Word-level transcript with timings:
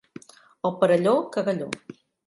El 0.69 0.73
Perelló, 0.81 1.15
cagalló. 1.37 1.71